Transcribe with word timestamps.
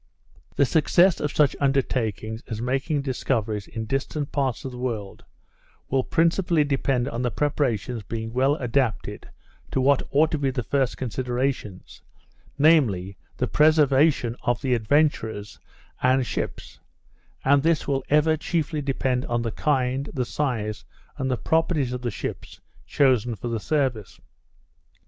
The 0.55 0.65
success 0.65 1.19
of 1.19 1.31
such 1.31 1.55
undertakings 1.59 2.41
as 2.47 2.59
making 2.59 3.03
discoveries 3.03 3.67
in 3.67 3.85
distant 3.85 4.31
parts 4.31 4.65
of 4.65 4.71
the 4.71 4.79
world, 4.79 5.23
will 5.91 6.03
principally 6.03 6.63
depend 6.63 7.07
on 7.07 7.21
the 7.21 7.29
preparations 7.29 8.01
being 8.01 8.33
well 8.33 8.55
adapted 8.55 9.29
to 9.69 9.79
what 9.79 10.01
ought 10.09 10.31
to 10.31 10.39
be 10.39 10.49
the 10.49 10.63
first 10.63 10.97
considerations, 10.97 12.01
namely, 12.57 13.15
the 13.37 13.45
preservation 13.47 14.35
of 14.41 14.59
the 14.63 14.73
adventurers 14.73 15.59
and 16.01 16.25
ships; 16.25 16.79
and 17.45 17.61
this 17.61 17.87
will 17.87 18.03
ever 18.09 18.35
chiefly 18.35 18.81
depend 18.81 19.23
on 19.25 19.43
the 19.43 19.51
kind, 19.51 20.09
the 20.15 20.25
size, 20.25 20.83
and 21.19 21.29
the 21.29 21.37
properties 21.37 21.93
of 21.93 22.01
the 22.01 22.09
ships 22.09 22.59
chosen 22.87 23.35
for 23.35 23.49
the 23.49 23.59
service. 23.59 24.19